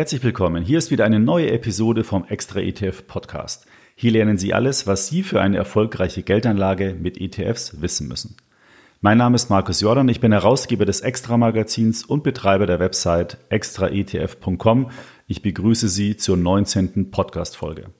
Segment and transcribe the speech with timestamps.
[0.00, 0.64] Herzlich willkommen.
[0.64, 3.66] Hier ist wieder eine neue Episode vom Extra ETF Podcast.
[3.94, 8.34] Hier lernen Sie alles, was Sie für eine erfolgreiche Geldanlage mit ETFs wissen müssen.
[9.02, 13.36] Mein Name ist Markus Jordan, ich bin Herausgeber des Extra Magazins und Betreiber der Website
[13.50, 14.90] extraetf.com.
[15.26, 17.10] Ich begrüße Sie zur 19.
[17.10, 17.90] Podcast Folge.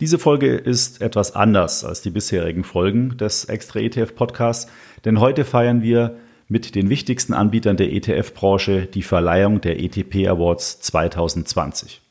[0.00, 4.72] Diese Folge ist etwas anders als die bisherigen Folgen des Extra ETF Podcasts,
[5.04, 6.16] denn heute feiern wir
[6.50, 12.02] mit den wichtigsten Anbietern der ETF-Branche die Verleihung der ETP Awards 2020.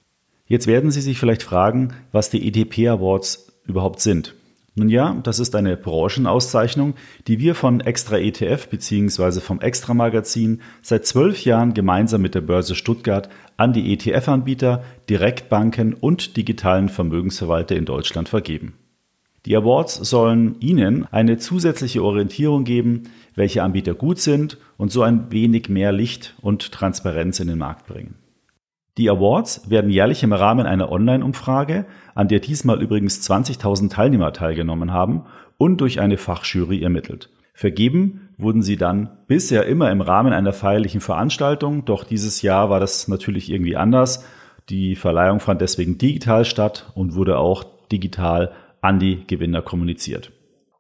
[0.48, 4.34] Jetzt werden Sie sich vielleicht fragen, was die ETP Awards überhaupt sind.
[4.76, 6.94] Nun ja, das ist eine Branchenauszeichnung,
[7.28, 9.42] die wir von Extra ETF bzw.
[9.42, 15.94] vom Extra Magazin seit zwölf Jahren gemeinsam mit der Börse Stuttgart an die ETF-Anbieter, Direktbanken
[15.94, 18.74] und digitalen Vermögensverwalter in Deutschland vergeben.
[19.46, 23.04] Die Awards sollen Ihnen eine zusätzliche Orientierung geben,
[23.36, 27.88] welche Anbieter gut sind und so ein wenig mehr Licht und Transparenz in den Markt
[27.88, 28.16] bringen.
[28.98, 34.92] Die Awards werden jährlich im Rahmen einer Online-Umfrage, an der diesmal übrigens 20.000 Teilnehmer teilgenommen
[34.92, 35.24] haben,
[35.58, 37.30] und durch eine Fachjury ermittelt.
[37.54, 42.80] Vergeben wurden sie dann bisher immer im Rahmen einer feierlichen Veranstaltung, doch dieses Jahr war
[42.80, 44.26] das natürlich irgendwie anders.
[44.70, 48.52] Die Verleihung fand deswegen digital statt und wurde auch digital
[48.82, 50.32] an die Gewinner kommuniziert.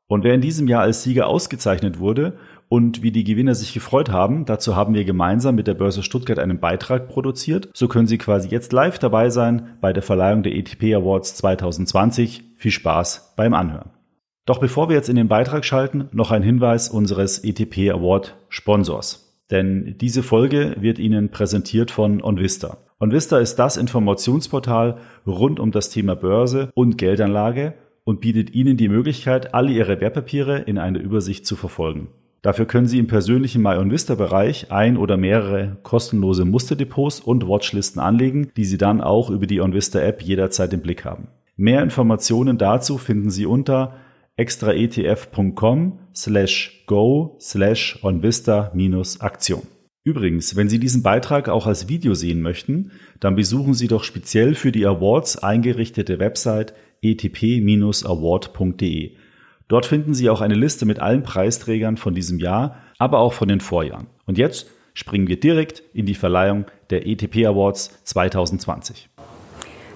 [0.07, 2.33] Und wer in diesem Jahr als Sieger ausgezeichnet wurde
[2.67, 6.39] und wie die Gewinner sich gefreut haben, dazu haben wir gemeinsam mit der Börse Stuttgart
[6.39, 7.69] einen Beitrag produziert.
[7.75, 12.43] So können Sie quasi jetzt live dabei sein bei der Verleihung der ETP Awards 2020.
[12.57, 13.91] Viel Spaß beim Anhören.
[14.47, 19.43] Doch bevor wir jetzt in den Beitrag schalten, noch ein Hinweis unseres ETP Award Sponsors.
[19.51, 22.77] Denn diese Folge wird Ihnen präsentiert von OnVista.
[22.99, 27.75] OnVista ist das Informationsportal rund um das Thema Börse und Geldanlage
[28.09, 32.07] und bietet Ihnen die Möglichkeit, alle Ihre Wertpapiere in einer Übersicht zu verfolgen.
[32.41, 38.65] Dafür können Sie im persönlichen MyOnVista-Bereich ein oder mehrere kostenlose Musterdepots und Watchlisten anlegen, die
[38.65, 41.27] Sie dann auch über die OnVista-App jederzeit im Blick haben.
[41.55, 43.97] Mehr Informationen dazu finden Sie unter
[44.37, 49.61] extraetf.com slash go slash onvista-aktion.
[50.03, 52.89] Übrigens, wenn Sie diesen Beitrag auch als Video sehen möchten,
[53.19, 59.11] dann besuchen Sie doch speziell für die Awards eingerichtete Website etp-award.de.
[59.67, 63.47] Dort finden Sie auch eine Liste mit allen Preisträgern von diesem Jahr, aber auch von
[63.47, 64.07] den Vorjahren.
[64.25, 69.09] Und jetzt springen wir direkt in die Verleihung der ETP Awards 2020.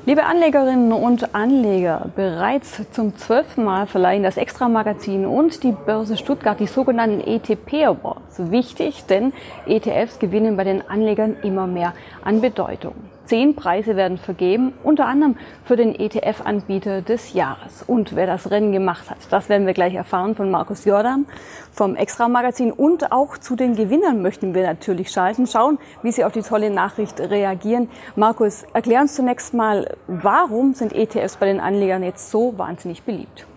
[0.05, 6.59] Liebe Anlegerinnen und Anleger, bereits zum zwölften Mal verleihen das Extra-Magazin und die Börse Stuttgart
[6.59, 8.51] die sogenannten ETP Awards.
[8.51, 9.31] Wichtig, denn
[9.65, 12.95] ETFs gewinnen bei den Anlegern immer mehr an Bedeutung.
[13.25, 17.83] Zehn Preise werden vergeben, unter anderem für den ETF-Anbieter des Jahres.
[17.87, 21.25] Und wer das Rennen gemacht hat, das werden wir gleich erfahren von Markus Jordan
[21.71, 22.71] vom Extra-Magazin.
[22.71, 26.69] Und auch zu den Gewinnern möchten wir natürlich schalten, schauen, wie sie auf die tolle
[26.69, 27.89] Nachricht reagieren.
[28.15, 33.47] Markus, erklär uns zunächst mal, warum sind ETFs bei den Anlegern jetzt so wahnsinnig beliebt?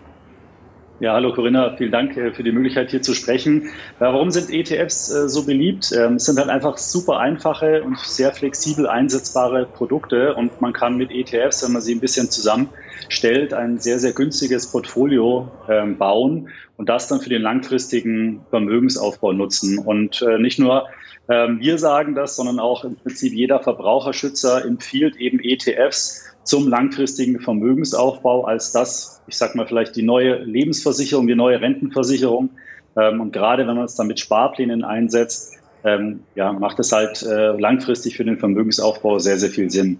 [0.99, 3.69] Ja, hallo Corinna, vielen Dank äh, für die Möglichkeit hier zu sprechen.
[3.99, 5.91] Warum sind ETFs äh, so beliebt?
[5.95, 10.97] Ähm, es sind halt einfach super einfache und sehr flexibel einsetzbare Produkte und man kann
[10.97, 16.49] mit ETFs, wenn man sie ein bisschen zusammenstellt, ein sehr, sehr günstiges Portfolio ähm, bauen
[16.77, 19.77] und das dann für den langfristigen Vermögensaufbau nutzen.
[19.77, 20.87] Und äh, nicht nur
[21.29, 27.39] ähm, wir sagen das, sondern auch im Prinzip jeder Verbraucherschützer empfiehlt eben ETFs zum langfristigen
[27.39, 32.49] Vermögensaufbau als das, ich sag mal vielleicht die neue Lebensversicherung, die neue Rentenversicherung.
[32.95, 37.21] Ähm, und gerade wenn man es dann mit Sparplänen einsetzt, ähm, ja, macht es halt
[37.23, 39.99] äh, langfristig für den Vermögensaufbau sehr, sehr viel Sinn.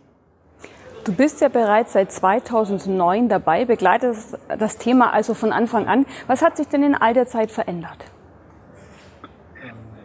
[1.03, 6.05] Du bist ja bereits seit 2009 dabei, begleitest das Thema also von Anfang an.
[6.27, 7.97] Was hat sich denn in all der Zeit verändert?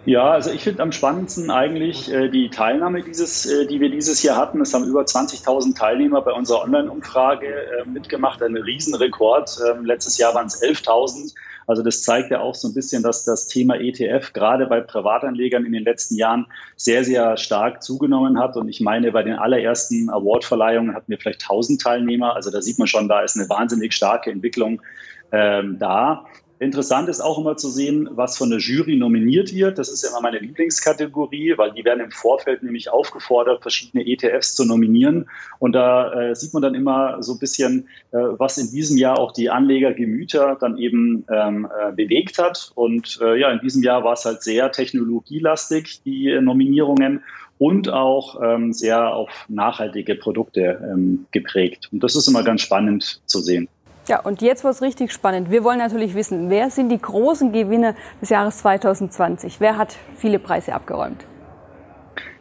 [0.04, 4.20] Ja, also ich finde am spannendsten eigentlich äh, die Teilnahme dieses, äh, die wir dieses
[4.24, 4.60] Jahr hatten.
[4.60, 9.58] Es haben über 20.000 Teilnehmer bei unserer Online-Umfrage äh, mitgemacht, ein Riesenrekord.
[9.70, 11.32] Ähm, letztes Jahr waren es 11.000.
[11.68, 15.64] Also das zeigt ja auch so ein bisschen, dass das Thema ETF gerade bei Privatanlegern
[15.64, 18.56] in den letzten Jahren sehr, sehr stark zugenommen hat.
[18.56, 22.34] Und ich meine, bei den allerersten Awardverleihungen hatten wir vielleicht 1000 Teilnehmer.
[22.34, 24.82] Also da sieht man schon, da ist eine wahnsinnig starke Entwicklung
[25.30, 26.24] ähm, da.
[26.62, 29.78] Interessant ist auch immer zu sehen, was von der Jury nominiert wird.
[29.78, 34.64] Das ist immer meine Lieblingskategorie, weil die werden im Vorfeld nämlich aufgefordert, verschiedene ETFs zu
[34.64, 35.28] nominieren.
[35.58, 39.18] Und da äh, sieht man dann immer so ein bisschen, äh, was in diesem Jahr
[39.18, 42.70] auch die Anlegergemüter dann eben ähm, äh, bewegt hat.
[42.76, 47.24] Und äh, ja, in diesem Jahr war es halt sehr technologielastig, die Nominierungen
[47.58, 51.88] und auch ähm, sehr auf nachhaltige Produkte ähm, geprägt.
[51.90, 53.68] Und das ist immer ganz spannend zu sehen.
[54.08, 55.50] Ja, und jetzt wird es richtig spannend.
[55.50, 59.60] Wir wollen natürlich wissen, wer sind die großen Gewinner des Jahres 2020?
[59.60, 61.24] Wer hat viele Preise abgeräumt?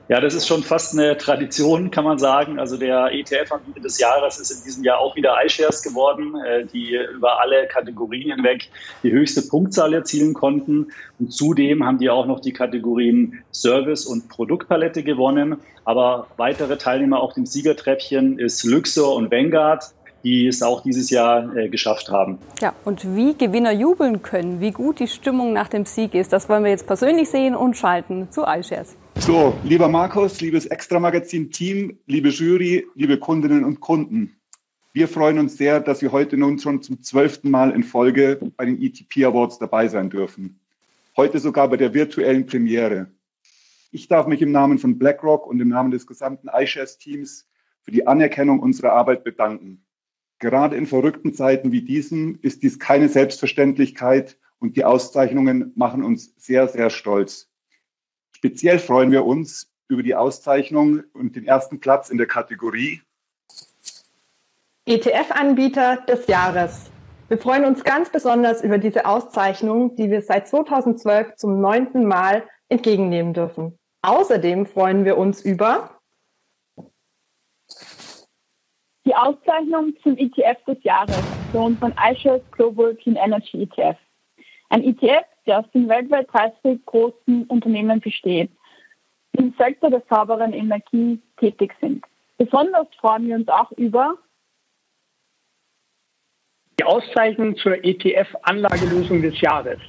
[0.08, 2.60] Ja, das ist schon fast eine Tradition, kann man sagen.
[2.60, 6.98] Also der ETF-Anbieter des Jahres ist in diesem Jahr auch wieder iShares geworden, äh, die
[7.16, 8.70] über alle Kategorien hinweg
[9.04, 10.88] die höchste Punktzahl erzielen konnten.
[11.18, 15.62] Und zudem haben die auch noch die Kategorien Service und Produktpalette gewonnen.
[15.86, 19.94] Aber weitere Teilnehmer auf dem Siegertreppchen ist Luxor und Vanguard
[20.24, 22.38] die es auch dieses Jahr äh, geschafft haben.
[22.60, 26.50] Ja, und wie Gewinner jubeln können, wie gut die Stimmung nach dem Sieg ist, das
[26.50, 28.96] wollen wir jetzt persönlich sehen und schalten zu iShares.
[29.16, 34.36] So, lieber Markus, liebes Extra-Magazin-Team, liebe Jury, liebe Kundinnen und Kunden.
[34.94, 38.66] Wir freuen uns sehr, dass wir heute nun schon zum zwölften Mal in Folge bei
[38.66, 40.60] den ETP Awards dabei sein dürfen.
[41.16, 43.08] Heute sogar bei der virtuellen Premiere.
[43.92, 47.48] Ich darf mich im Namen von BlackRock und im Namen des gesamten iShares-Teams
[47.84, 49.84] für die Anerkennung unserer Arbeit bedanken.
[50.42, 56.34] Gerade in verrückten Zeiten wie diesen ist dies keine Selbstverständlichkeit und die Auszeichnungen machen uns
[56.36, 57.48] sehr, sehr stolz.
[58.32, 63.02] Speziell freuen wir uns über die Auszeichnung und den ersten Platz in der Kategorie
[64.88, 66.90] ETF-Anbieter des Jahres.
[67.28, 72.44] Wir freuen uns ganz besonders über diese Auszeichnung, die wir seit 2012 zum neunten Mal
[72.68, 73.78] entgegennehmen dürfen.
[74.02, 76.01] Außerdem freuen wir uns über
[79.06, 81.22] die Auszeichnung zum ETF des Jahres
[81.52, 83.98] für unseren iShares Global Clean Energy ETF.
[84.70, 88.52] Ein ETF, der aus den weltweit 30 großen Unternehmen besteht,
[89.34, 92.06] die im Sektor der sauberen Energie tätig sind.
[92.38, 94.18] Besonders freuen wir uns auch über
[96.80, 99.80] die Auszeichnung zur ETF-Anlagelösung des Jahres.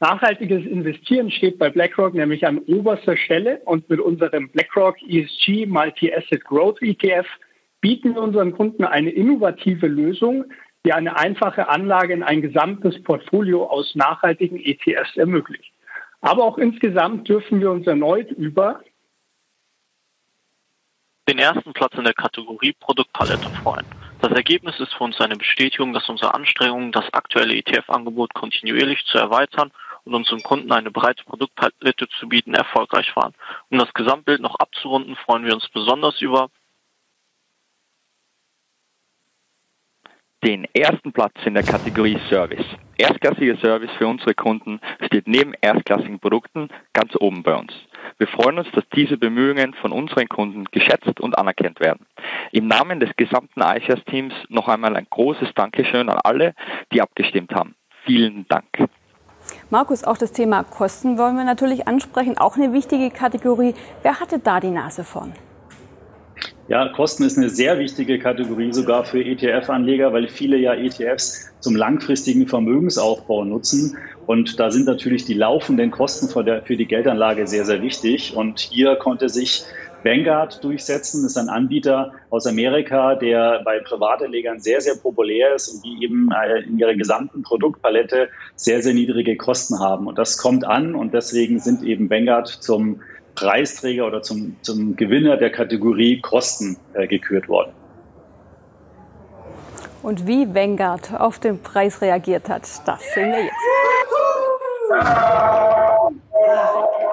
[0.00, 6.44] Nachhaltiges Investieren steht bei BlackRock nämlich an oberster Stelle und mit unserem BlackRock ESG Multi-Asset
[6.44, 7.26] Growth ETF
[7.80, 10.44] bieten wir unseren Kunden eine innovative Lösung,
[10.84, 15.72] die eine einfache Anlage in ein gesamtes Portfolio aus nachhaltigen ETFs ermöglicht.
[16.20, 18.80] Aber auch insgesamt dürfen wir uns erneut über
[21.28, 23.84] den ersten Platz in der Kategorie Produktpalette freuen.
[24.20, 29.18] Das Ergebnis ist für uns eine Bestätigung, dass unsere Anstrengungen, das aktuelle ETF-Angebot kontinuierlich zu
[29.18, 29.70] erweitern
[30.04, 33.34] und unseren Kunden eine breite Produktpalette zu bieten, erfolgreich waren.
[33.68, 36.48] Um das Gesamtbild noch abzurunden, freuen wir uns besonders über
[40.44, 42.64] den ersten Platz in der Kategorie Service.
[42.96, 47.72] Erstklassiger Service für unsere Kunden steht neben erstklassigen Produkten ganz oben bei uns.
[48.18, 52.06] Wir freuen uns, dass diese Bemühungen von unseren Kunden geschätzt und anerkannt werden.
[52.52, 56.54] Im Namen des gesamten iShares-Teams noch einmal ein großes Dankeschön an alle,
[56.92, 57.74] die abgestimmt haben.
[58.04, 58.66] Vielen Dank.
[59.70, 63.74] Markus, auch das Thema Kosten wollen wir natürlich ansprechen, auch eine wichtige Kategorie.
[64.02, 65.32] Wer hatte da die Nase vorn?
[66.68, 71.74] Ja, Kosten ist eine sehr wichtige Kategorie sogar für ETF-Anleger, weil viele ja ETFs zum
[71.74, 73.96] langfristigen Vermögensaufbau nutzen.
[74.26, 78.36] Und da sind natürlich die laufenden Kosten für, die Geldanlage sehr, sehr wichtig.
[78.36, 79.64] Und hier konnte sich
[80.04, 81.22] Vanguard durchsetzen.
[81.22, 86.04] Das ist ein Anbieter aus Amerika, der bei Privatanlegern sehr, sehr populär ist und die
[86.04, 90.06] eben äh, in ihrer gesamten Produktpalette sehr, sehr niedrige Kosten haben.
[90.06, 93.00] Und das kommt an und deswegen sind eben Vanguard zum
[93.38, 97.72] Preisträger oder zum, zum Gewinner der Kategorie Kosten äh, gekürt worden.
[100.02, 103.54] Und wie Vanguard auf den Preis reagiert hat, das sehen wir jetzt.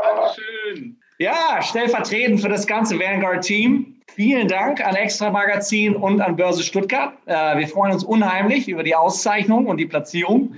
[0.03, 0.97] Dankeschön.
[1.19, 4.01] Ja, stellvertretend für das ganze Vanguard-Team.
[4.07, 7.13] Vielen Dank an Extra Magazin und an Börse Stuttgart.
[7.25, 10.55] Äh, wir freuen uns unheimlich über die Auszeichnung und die Platzierung.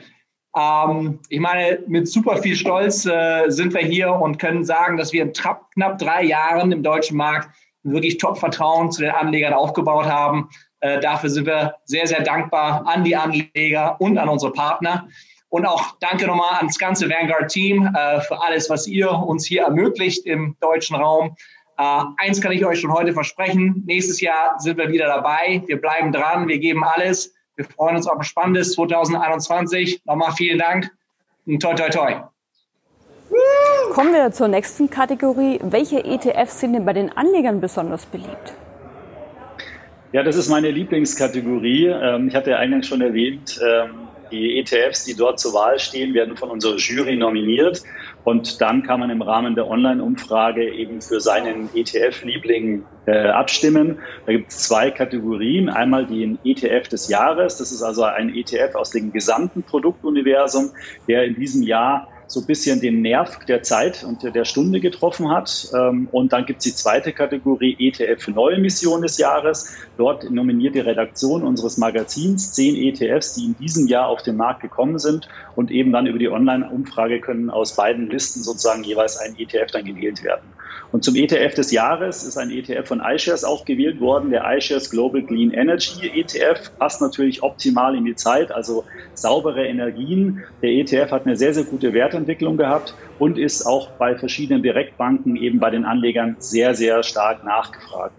[0.58, 5.14] Ähm, ich meine, mit super viel Stolz äh, sind wir hier und können sagen, dass
[5.14, 7.50] wir in knapp drei Jahren im deutschen Markt
[7.84, 10.50] wirklich Top-Vertrauen zu den Anlegern aufgebaut haben.
[10.80, 15.08] Äh, dafür sind wir sehr, sehr dankbar an die Anleger und an unsere Partner.
[15.50, 20.26] Und auch danke nochmal ans ganze Vanguard-Team äh, für alles, was ihr uns hier ermöglicht
[20.26, 21.36] im deutschen Raum.
[21.78, 23.84] Äh, eins kann ich euch schon heute versprechen.
[23.86, 25.62] Nächstes Jahr sind wir wieder dabei.
[25.68, 26.48] Wir bleiben dran.
[26.48, 27.37] Wir geben alles.
[27.58, 30.06] Wir freuen uns auf ein spannendes 2021.
[30.06, 30.92] Nochmal vielen Dank
[31.48, 32.14] und toi, toi, toi.
[33.94, 35.60] Kommen wir zur nächsten Kategorie.
[35.64, 38.54] Welche ETFs sind denn bei den Anlegern besonders beliebt?
[40.12, 41.88] Ja, das ist meine Lieblingskategorie.
[41.88, 46.14] Ähm, ich hatte ja eingangs schon erwähnt, ähm, die ETFs, die dort zur Wahl stehen,
[46.14, 47.82] werden von unserer Jury nominiert.
[48.28, 54.00] Und dann kann man im Rahmen der Online-Umfrage eben für seinen ETF-Liebling äh, abstimmen.
[54.26, 55.70] Da gibt es zwei Kategorien.
[55.70, 57.56] Einmal den ETF des Jahres.
[57.56, 60.72] Das ist also ein ETF aus dem gesamten Produktuniversum,
[61.08, 65.30] der in diesem Jahr so ein bisschen den Nerv der Zeit und der Stunde getroffen
[65.30, 65.68] hat.
[65.74, 69.74] Ähm, und dann gibt es die zweite Kategorie ETF für neue Mission des Jahres.
[69.98, 74.62] Dort nominiert die Redaktion unseres Magazins zehn ETFs, die in diesem Jahr auf den Markt
[74.62, 79.36] gekommen sind und eben dann über die Online-Umfrage können aus beiden Listen sozusagen jeweils ein
[79.38, 80.54] ETF dann gewählt werden.
[80.92, 84.90] Und zum ETF des Jahres ist ein ETF von iShares auch gewählt worden, der iShares
[84.90, 86.72] Global Clean Energy ETF.
[86.78, 90.44] Passt natürlich optimal in die Zeit, also saubere Energien.
[90.62, 95.36] Der ETF hat eine sehr, sehr gute Wertentwicklung gehabt und ist auch bei verschiedenen Direktbanken
[95.36, 98.16] eben bei den Anlegern sehr, sehr stark nachgefragt.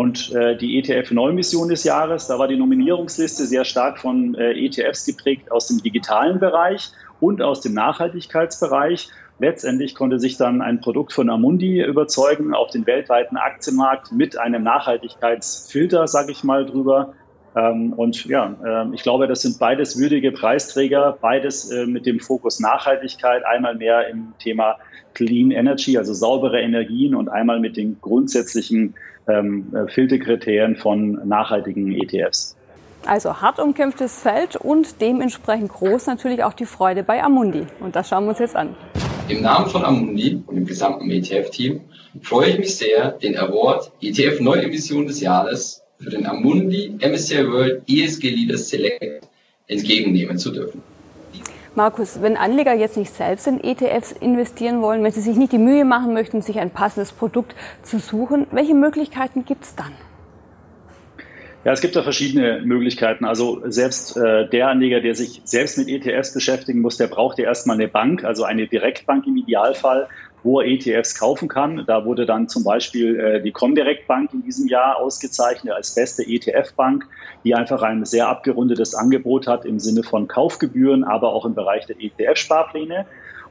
[0.00, 5.04] Und äh, die ETF-Neumission des Jahres, da war die Nominierungsliste sehr stark von äh, ETFs
[5.04, 6.88] geprägt aus dem digitalen Bereich
[7.20, 9.10] und aus dem Nachhaltigkeitsbereich.
[9.40, 14.62] Letztendlich konnte sich dann ein Produkt von Amundi überzeugen auf den weltweiten Aktienmarkt mit einem
[14.62, 17.14] Nachhaltigkeitsfilter, sage ich mal, drüber.
[17.56, 22.20] Ähm, und ja, äh, ich glaube, das sind beides würdige Preisträger, beides äh, mit dem
[22.20, 24.76] Fokus Nachhaltigkeit, einmal mehr im Thema
[25.14, 28.94] Clean Energy, also saubere Energien und einmal mit den grundsätzlichen
[29.26, 32.56] ähm, äh, Filterkriterien von nachhaltigen ETFs.
[33.06, 37.66] Also hart umkämpftes Feld und dementsprechend groß natürlich auch die Freude bei Amundi.
[37.80, 38.76] Und das schauen wir uns jetzt an.
[39.30, 41.82] Im Namen von Amundi und dem gesamten ETF-Team
[42.20, 47.82] freue ich mich sehr, den Award ETF Neuemission des Jahres für den Amundi MSCI World
[47.88, 49.28] ESG Leaders Select
[49.68, 50.82] entgegennehmen zu dürfen.
[51.76, 55.58] Markus, wenn Anleger jetzt nicht selbst in ETFs investieren wollen, wenn sie sich nicht die
[55.58, 59.92] Mühe machen möchten, sich ein passendes Produkt zu suchen, welche Möglichkeiten gibt es dann?
[61.62, 63.26] Ja, es gibt da verschiedene Möglichkeiten.
[63.26, 67.44] Also selbst äh, der Anleger, der sich selbst mit ETFs beschäftigen muss, der braucht ja
[67.44, 70.08] erstmal eine Bank, also eine Direktbank im Idealfall,
[70.42, 71.84] wo er ETFs kaufen kann.
[71.86, 76.22] Da wurde dann zum Beispiel äh, die Comdirect Bank in diesem Jahr ausgezeichnet als beste
[76.22, 77.06] ETF-Bank,
[77.44, 81.84] die einfach ein sehr abgerundetes Angebot hat im Sinne von Kaufgebühren, aber auch im Bereich
[81.84, 83.04] der ETF-Sparpläne.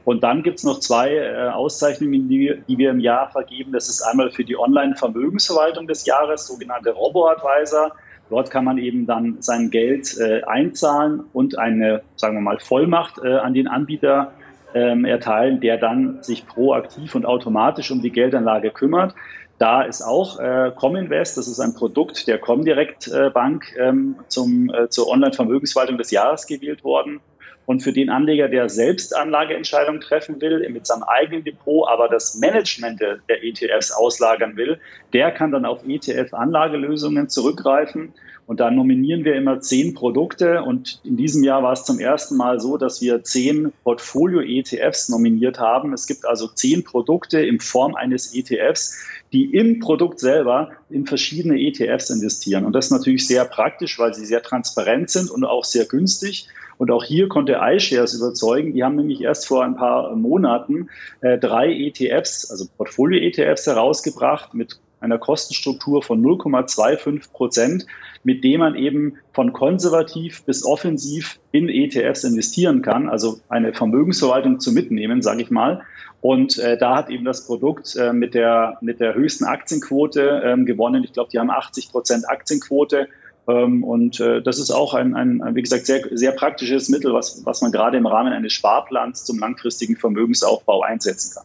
[0.04, 3.72] Und dann gibt es noch zwei äh, Auszeichnungen, die, die, wir im Jahr vergeben.
[3.72, 7.92] Das ist einmal für die Online-Vermögensverwaltung des Jahres, sogenannte Robo-Advisor.
[8.30, 13.18] Dort kann man eben dann sein Geld äh, einzahlen und eine, sagen wir mal, Vollmacht
[13.22, 14.32] äh, an den Anbieter
[14.72, 19.14] ähm, erteilen, der dann sich proaktiv und automatisch um die Geldanlage kümmert.
[19.58, 24.72] Da ist auch äh, Cominvest, das ist ein Produkt der Comdirect äh, Bank ähm, zum,
[24.72, 27.20] äh, zur Online-Vermögensverwaltung des Jahres gewählt worden.
[27.70, 32.34] Und für den Anleger, der selbst Anlageentscheidungen treffen will, mit seinem eigenen Depot, aber das
[32.34, 34.80] Management der, ETFs auslagern will,
[35.12, 38.12] der kann dann auf ETF-Anlagelösungen zurückgreifen.
[38.48, 40.64] Und da nominieren wir immer zehn Produkte.
[40.64, 45.60] Und in diesem Jahr war es zum ersten Mal so, dass wir zehn Portfolio-ETFs nominiert
[45.60, 45.92] haben.
[45.92, 48.98] Es gibt also zehn Produkte in Form eines ETFs,
[49.32, 52.64] die im Produkt selber in verschiedene ETFs investieren.
[52.64, 56.48] Und das ist natürlich sehr praktisch, weil sie sehr transparent sind und auch sehr günstig.
[56.80, 58.72] Und auch hier konnte iShares überzeugen.
[58.72, 60.88] Die haben nämlich erst vor ein paar Monaten
[61.20, 67.86] äh, drei ETFs, also Portfolio-ETFs herausgebracht mit einer Kostenstruktur von 0,25 Prozent,
[68.24, 74.58] mit dem man eben von konservativ bis offensiv in ETFs investieren kann, also eine Vermögensverwaltung
[74.58, 75.82] zu mitnehmen, sage ich mal.
[76.22, 80.64] Und äh, da hat eben das Produkt äh, mit, der, mit der höchsten Aktienquote ähm,
[80.64, 81.04] gewonnen.
[81.04, 83.08] Ich glaube, die haben 80 Prozent Aktienquote
[83.46, 87.62] und äh, das ist auch ein, ein, wie gesagt, sehr, sehr praktisches Mittel, was, was
[87.62, 91.44] man gerade im Rahmen eines Sparplans zum langfristigen Vermögensaufbau einsetzen kann.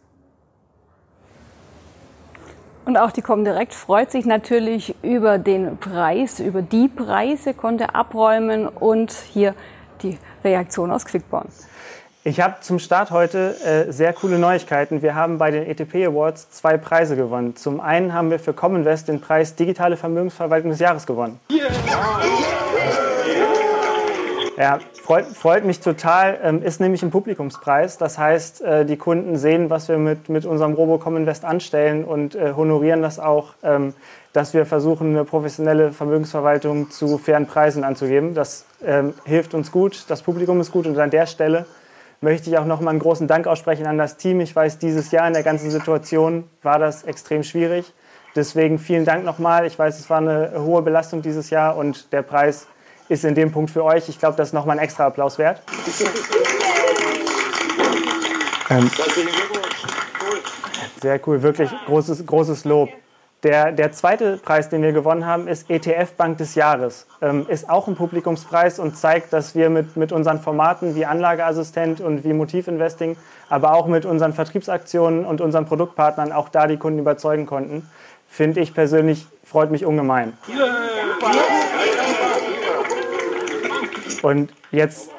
[2.84, 8.68] Und auch die Comdirect freut sich natürlich über den Preis, über die Preise, konnte abräumen
[8.68, 9.56] und hier
[10.02, 11.48] die Reaktion aus Quickborn.
[12.26, 15.00] Ich habe zum Start heute äh, sehr coole Neuigkeiten.
[15.00, 17.54] Wir haben bei den ETP Awards zwei Preise gewonnen.
[17.54, 21.38] Zum einen haben wir für Commonvest den Preis Digitale Vermögensverwaltung des Jahres gewonnen.
[21.48, 21.68] Yeah.
[24.58, 26.40] Ja, freut, freut mich total.
[26.42, 27.96] Ähm, ist nämlich ein Publikumspreis.
[27.96, 32.34] Das heißt, äh, die Kunden sehen, was wir mit, mit unserem Robocom Invest anstellen und
[32.34, 33.94] äh, honorieren das auch, ähm,
[34.32, 38.34] dass wir versuchen, eine professionelle Vermögensverwaltung zu fairen Preisen anzugeben.
[38.34, 41.66] Das ähm, hilft uns gut, das Publikum ist gut und an der Stelle
[42.26, 44.40] möchte ich auch nochmal einen großen Dank aussprechen an das Team.
[44.40, 47.92] Ich weiß, dieses Jahr in der ganzen Situation war das extrem schwierig.
[48.34, 49.64] Deswegen vielen Dank nochmal.
[49.64, 52.66] Ich weiß, es war eine hohe Belastung dieses Jahr und der Preis
[53.08, 54.08] ist in dem Punkt für euch.
[54.08, 55.62] Ich glaube, das ist nochmal ein extra Applaus wert.
[58.70, 58.90] Ähm,
[61.00, 62.88] sehr cool, wirklich großes, großes Lob.
[63.42, 67.06] Der, der zweite Preis, den wir gewonnen haben, ist ETF Bank des Jahres.
[67.20, 72.00] Ähm, ist auch ein Publikumspreis und zeigt, dass wir mit, mit unseren Formaten wie Anlageassistent
[72.00, 73.16] und wie Motivinvesting,
[73.50, 77.88] aber auch mit unseren Vertriebsaktionen und unseren Produktpartnern auch da die Kunden überzeugen konnten.
[78.26, 80.32] Finde ich persönlich, freut mich ungemein.
[84.22, 85.10] Und jetzt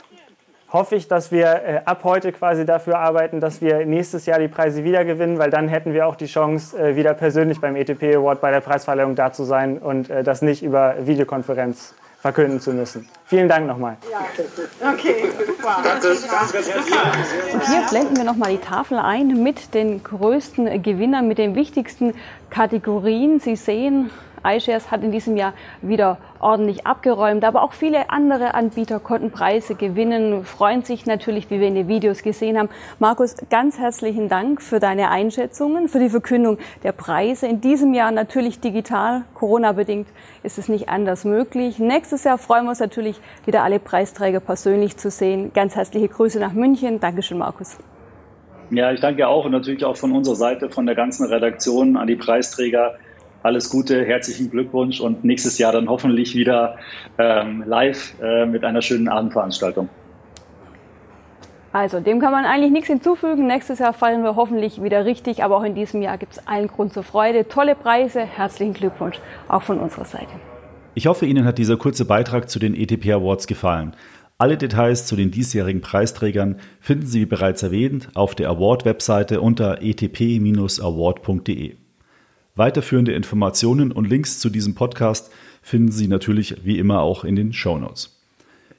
[0.72, 4.48] hoffe ich, dass wir äh, ab heute quasi dafür arbeiten, dass wir nächstes Jahr die
[4.48, 8.16] Preise wieder gewinnen, weil dann hätten wir auch die Chance, äh, wieder persönlich beim ETP
[8.16, 12.74] Award bei der Preisverleihung da zu sein und äh, das nicht über Videokonferenz verkünden zu
[12.74, 13.08] müssen.
[13.26, 13.98] Vielen Dank nochmal.
[14.12, 14.92] Ja.
[14.92, 15.78] Okay, super.
[17.54, 22.14] Und hier blenden wir nochmal die Tafel ein mit den größten Gewinnern, mit den wichtigsten
[22.50, 23.40] Kategorien.
[23.40, 24.10] Sie sehen,
[24.46, 29.76] iShares hat in diesem Jahr wieder ordentlich abgeräumt, aber auch viele andere Anbieter konnten Preise
[29.76, 32.70] gewinnen, freuen sich natürlich, wie wir in den Videos gesehen haben.
[33.00, 37.48] Markus, ganz herzlichen Dank für deine Einschätzungen, für die Verkündung der Preise.
[37.48, 40.08] In diesem Jahr natürlich digital, Corona-bedingt
[40.44, 41.80] ist es nicht anders möglich.
[41.80, 45.52] Nächstes Jahr freuen wir uns natürlich, wieder alle Preisträger persönlich zu sehen.
[45.54, 47.00] Ganz herzliche Grüße nach München.
[47.00, 47.78] Dankeschön, Markus.
[48.70, 52.06] Ja, ich danke auch und natürlich auch von unserer Seite, von der ganzen Redaktion an
[52.06, 52.96] die Preisträger
[53.48, 56.76] alles Gute, herzlichen Glückwunsch und nächstes Jahr dann hoffentlich wieder
[57.18, 59.90] ähm, live äh, mit einer schönen Abendveranstaltung.
[61.72, 63.48] Also, dem kann man eigentlich nichts hinzufügen.
[63.48, 66.68] Nächstes Jahr fallen wir hoffentlich wieder richtig, aber auch in diesem Jahr gibt es allen
[66.68, 67.48] Grund zur Freude.
[67.48, 70.32] Tolle Preise, herzlichen Glückwunsch auch von unserer Seite.
[70.96, 73.96] Ich hoffe, Ihnen hat dieser kurze Beitrag zu den ETP Awards gefallen.
[74.40, 79.82] Alle Details zu den diesjährigen Preisträgern finden Sie, wie bereits erwähnt, auf der Award-Webseite unter
[79.82, 81.76] etp-award.de.
[82.58, 87.54] Weiterführende Informationen und Links zu diesem Podcast finden Sie natürlich wie immer auch in den
[87.54, 88.20] Show Notes.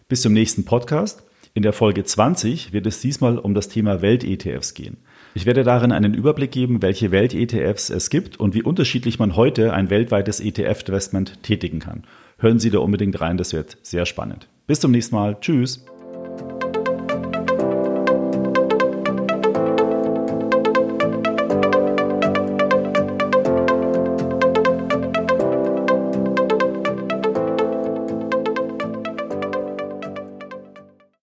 [0.08, 1.22] Bis zum nächsten Podcast.
[1.54, 4.96] In der Folge 20 wird es diesmal um das Thema Welt-ETFs gehen.
[5.34, 9.72] Ich werde darin einen Überblick geben, welche Welt-ETFs es gibt und wie unterschiedlich man heute
[9.72, 12.02] ein weltweites ETF-Investment tätigen kann.
[12.38, 14.48] Hören Sie da unbedingt rein, das wird sehr spannend.
[14.66, 15.36] Bis zum nächsten Mal.
[15.40, 15.84] Tschüss.